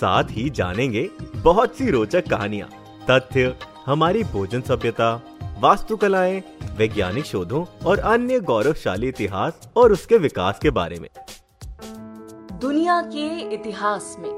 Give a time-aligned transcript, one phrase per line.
[0.00, 2.68] साथ ही जानेंगे बहुत सी रोचक कहानियाँ,
[3.10, 3.54] तथ्य,
[3.86, 5.14] हमारी भोजन सभ्यता,
[5.60, 6.42] वास्तुकलाएँ,
[6.76, 11.08] वैज्ञानिक शोधों और अन्य गौरवशाली इतिहास और उसके विकास के बारे में।
[12.60, 14.30] दुनिया के इतिहास में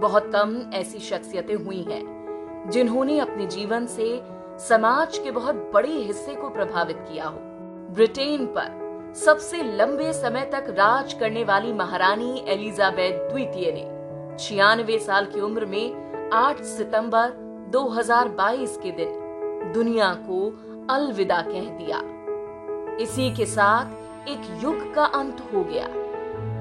[0.00, 4.20] बहुत कम ऐसी शख्सियतें हुई हैं, जिन्होंने अपने जीवन से
[4.58, 7.38] समाज के बहुत बड़े हिस्से को प्रभावित किया हो।
[7.94, 8.82] ब्रिटेन पर
[9.24, 13.93] सबसे लंबे समय तक राज करने वाली महारानी एलिजाबेथ द्वितीय ने
[14.38, 17.32] छियानवे साल की उम्र में 8 सितंबर
[17.70, 19.20] 2022 के दिन
[19.74, 20.50] दुनिया को
[20.90, 22.02] अलविदा कह दिया।
[22.96, 23.84] इसी के साथ
[24.28, 25.88] एक युग का अंत हो गया।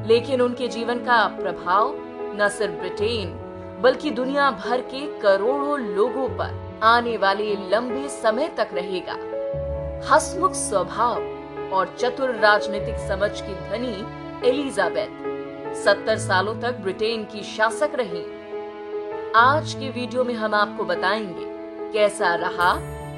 [0.08, 1.94] लेकिन उनके जीवन का प्रभाव
[2.42, 3.30] न सिर्फ़ ब्रिटेन,
[3.82, 9.18] बल्कि दुनिया भर के करोड़ों लोगों पर आने वाले लंबे समय तक रहेगा।
[10.14, 11.24] हसमुख स्वभाव
[11.74, 15.33] और चतुर राजनीतिक समझ की धनी एलिजाबेथ
[15.76, 18.24] सत्तर सालों तक ब्रिटेन की शासक रही।
[19.36, 21.46] आज के वीडियो में हम आपको बताएँगे,
[21.94, 22.74] कैसा रहा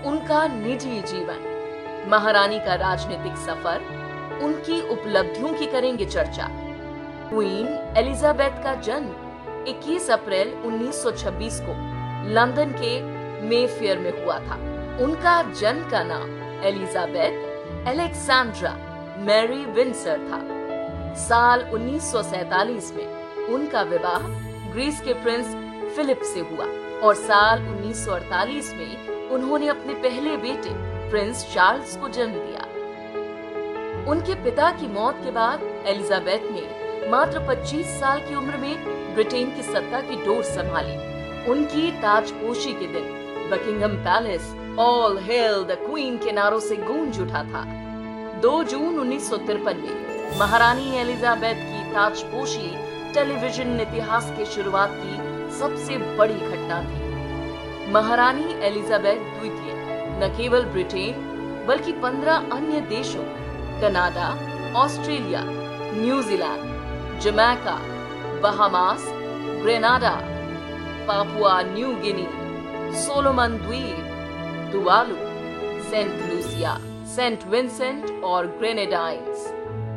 [0.05, 3.81] उनका निजी जीवन। महारानी का राजनीतिक सफ़र,
[4.43, 6.47] उनकी उपलब्धियों की करेंगे चर्चा।
[7.29, 9.13] क्वीन एलिजाबेथ का जन्म
[9.67, 11.71] 21 अप्रैल 1926 को
[12.33, 13.01] लंदन के
[13.45, 14.55] मेफेयर में हुआ था।
[15.03, 18.77] उनका जन्म का नाम एलिजाबेथ एलेक्सेंड्रा
[19.19, 20.64] मैरी विंसर था।
[21.17, 24.27] साल 1947 में उनका विवाह
[24.71, 25.55] ग्रीस के प्रिंस
[25.95, 26.65] फिलिप से हुआ
[26.99, 30.69] और साल 1948 में उन्होंने अपने पहले बेटे
[31.09, 32.63] प्रिंस चार्ल्स को जन्म दिया।
[34.11, 39.55] उनके पिता की मौत के बाद एलिजाबेथ ने मात्र 25 साल की उम्र में ब्रिटेन
[39.55, 40.97] की सत्ता की डोर संभाली।
[41.51, 43.05] उनकी ताजपोशी के दिन
[43.51, 47.63] Buckingham Palace all hail the queen के नारों से गूंज उठा था।
[48.41, 52.69] 2 जून उन्नीस सौ तिरपन में महारानी एलिजाबेथ की ताजपोशी
[53.13, 55.13] टेलीविज़न इतिहास के शुरुआत की
[55.57, 59.73] सबसे बड़ी घटना थी। महारानी एलिजाबेथ द्वितीय
[60.19, 63.23] न केवल ब्रिटेन बल्कि 15 अन्य देशों
[63.81, 64.27] Canada,
[64.81, 67.77] Australia New Zealand Jamaica
[68.43, 69.05] Bahamas
[69.63, 70.15] Grenada
[71.07, 72.27] Papua New Guinea
[73.05, 75.15] Solomon द्वीप Tuvalu
[75.89, 76.77] Saint Lucia
[77.15, 79.51] Saint Vincent और ग्रेनेडाइंस।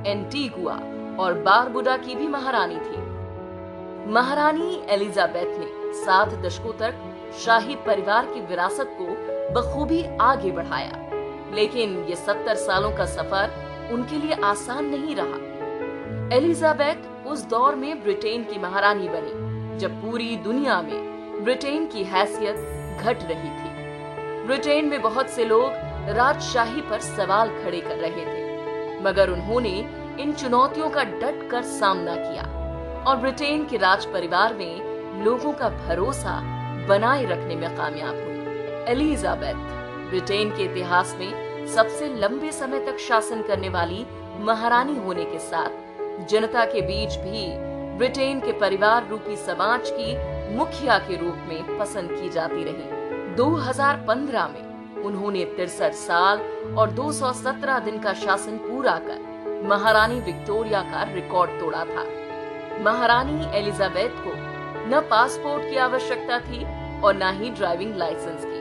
[0.08, 0.74] एंटीगुआ
[1.19, 3.06] और बारबुडा की भी महारानी थी।
[4.12, 6.94] महारानी एलिजाबेथ ने सात दशकों तक
[7.38, 9.06] शाही परिवार की विरासत को
[9.54, 10.92] बखूबी आगे बढ़ाया,
[11.54, 18.02] लेकिन ये सत्तर सालों का सफ़र उनके लिए आसान नहीं रहा। एलिजाबेथ उस दौर में
[18.02, 22.56] ब्रिटेन की महारानी बनी, जब पूरी दुनिया में ब्रिटेन की हैसियत
[23.00, 25.70] घट रही थी। ब्रिटेन में बहुत से लोग
[26.16, 28.47] राजशाही पर सवाल खड़े कर रहे थे।
[29.03, 29.78] मगर उन्होंने
[30.20, 32.42] इन चुनौतियों का डट कर सामना किया
[33.06, 36.41] और ब्रिटेन के राज परिवार में लोगों का भरोसा
[36.88, 38.36] बनाए रखने में कामयाब हुई
[38.92, 39.54] एलिजाबेथ,
[40.10, 44.06] ब्रिटेन के इतिहास में सबसे लंबे समय तक शासन करने वाली
[44.41, 45.70] महारानी होने के साथ,
[46.30, 47.47] जनता के बीच भी
[47.98, 54.48] ब्रिटेन के परिवार रूपी समाज की मुखिया के रूप में पसंद की जाती रही। 2015
[54.48, 54.67] में
[55.04, 56.38] उन्होंने तिरसठ साल
[56.78, 62.04] और 217 दिन का शासन पूरा कर महारानी विक्टोरिया का रिकॉर्ड तोड़ा था।
[62.82, 64.32] महारानी एलिजाबेथ को
[64.91, 66.64] न पासपोर्ट की आवश्यकता थी
[67.00, 68.60] और न ही ड्राइविंग लाइसेंस की।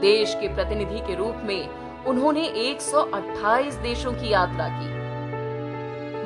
[0.00, 1.68] देश के प्रतिनिधि के रूप में
[2.04, 4.94] उन्होंने 128 देशों की यात्रा की।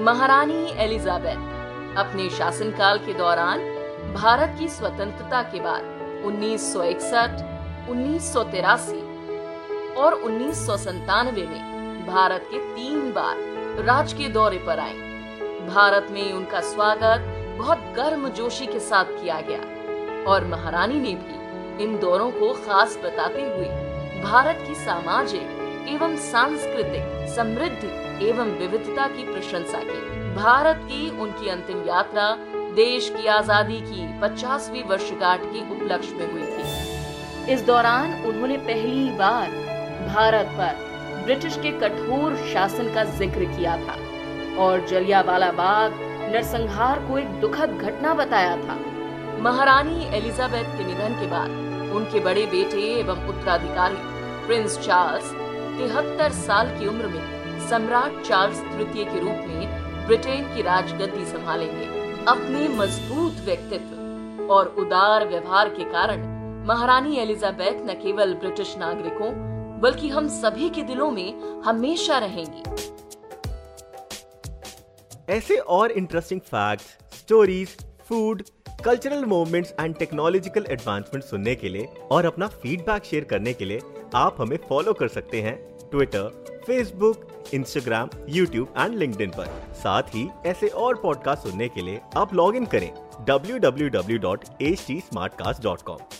[0.02, 3.60] महारानी एलिजाबेथ अपने शासनकाल के दौरान
[4.14, 5.82] भारत की स्वतंत्रता के बाद
[6.24, 7.42] 1961,
[7.90, 8.32] उन्नीस
[9.96, 14.94] और उन्नीस में भारत के तीन बार राजकीय दौरे पर आए।
[15.66, 17.24] भारत में उनका स्वागत
[17.58, 22.98] बहुत गर्म जोशी के साथ किया गया और महारानी ने भी इन दौरों को खास
[23.04, 23.68] बताते हुए
[24.22, 31.82] भारत की सामाजिक एवं सांस्कृतिक समृद्धि एवं विविधता की प्रशंसा की। भारत की उनकी अंतिम
[31.86, 32.30] यात्रा
[32.74, 39.10] देश की आज़ादी की 50वीं वर्षगांठ के उपलक्ष्य में हुई थी। इस दौरान उन्होंने पहली
[39.18, 39.48] बार
[40.12, 40.88] भारत पर
[41.24, 43.96] ब्रिटिश के कठोर शासन का ज़िक्र किया था
[44.62, 45.98] और जलियावाला बाग
[46.32, 48.78] नरसंहार को एक दुखद घटना बताया था।
[49.42, 53.96] महारानी एलिजाबेथ के निधन के बाद उनके बड़े बेटे एवं उत्तराधिकारी
[54.46, 55.30] प्रिंस चार्ल्स
[55.78, 61.86] तिहत्तर साल की उम्र में सम्राट चार्ल्स तृतीय के रूप में ब्रिटेन की राजगद्दी संभालेंगे।
[62.28, 66.28] अपने मज़बूत व्यक्तित्व और उदार व्यवहार के कारण
[66.68, 69.30] महारानी एलिजाबेथ न केवल ब्रिटिश नागरिकों
[69.80, 72.62] बल्कि हम सभी के दिलों में हमेशा रहेंगी।
[75.32, 76.86] ऐसे और interesting facts
[77.18, 77.76] stories
[78.08, 78.42] food
[78.84, 83.80] cultural movements and technological advancement सुनने के लिए और अपना फीडबैक शेयर करने के लिए
[84.14, 90.28] आप हमें फॉलो कर सकते हैं Twitter Facebook Instagram YouTube and link पर। साथ ही
[90.46, 92.92] ऐसे और पॉडकास्ट सुनने के लिए आप लॉग इन करें
[93.30, 96.19] www.htsmartcast.com